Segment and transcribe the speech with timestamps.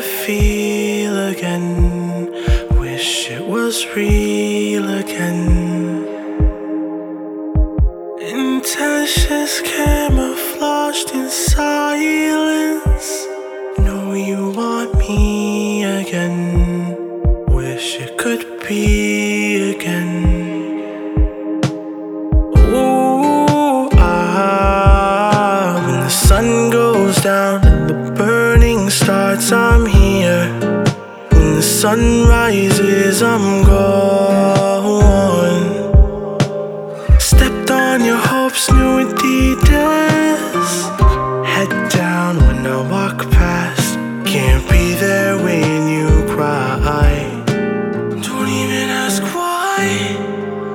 [0.00, 2.30] feel again.
[2.78, 6.06] Wish it was real again.
[8.20, 13.08] Intentions camouflaged in silence.
[13.78, 16.96] Know you want me again.
[17.48, 20.12] Wish it could be again.
[22.56, 27.69] Ooh, ah, when the sun goes down
[29.00, 30.44] starts, I'm here.
[31.32, 35.62] When the sun rises, I'm gone.
[37.18, 40.72] Stepped on your hopes, new Adidas.
[41.52, 43.94] Head down when I walk past.
[44.32, 47.20] Can't be there when you cry.
[48.26, 49.80] Don't even ask why.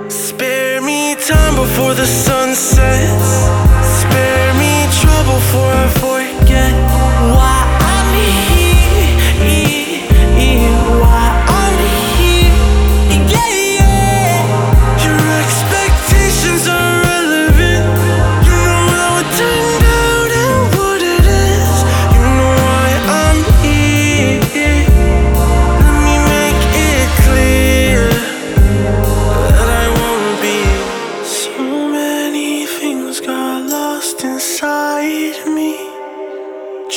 [0.09, 3.54] Spare me time before the sun sets.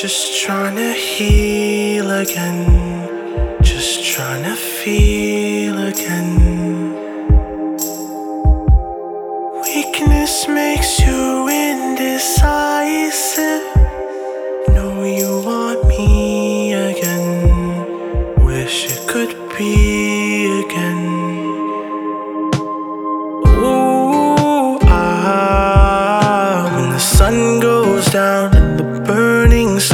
[0.00, 3.58] Just trying to heal again.
[3.60, 6.94] Just trying to feel again.
[9.64, 12.06] Weakness makes you indecisive.
[14.68, 18.36] Know you want me again.
[18.44, 21.06] Wish it could be again.
[23.48, 29.27] Ooh, ah, when the sun goes down and the burning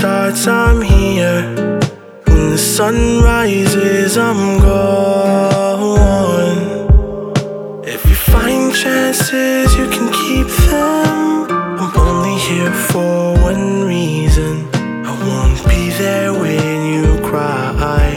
[0.05, 1.41] starts, I'm here.
[2.27, 6.59] When the sun rises, I'm gone.
[7.95, 11.47] If you find chances, you can keep them.
[11.81, 14.69] I'm only here for one reason.
[15.11, 18.13] I won't be there when you cry.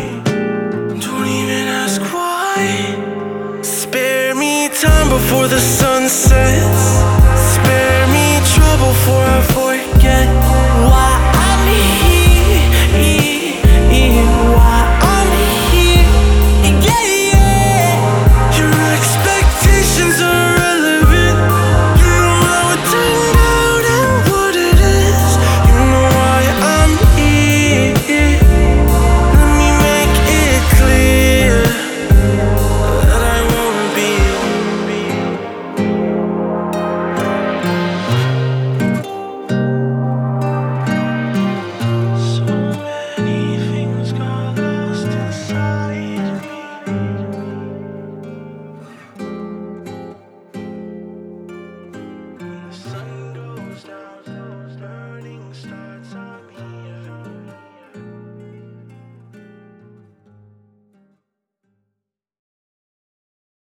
[1.04, 2.58] Don't even ask why.
[3.62, 6.84] Spare me time before the sun sets.
[7.54, 10.28] Spare me trouble before I forget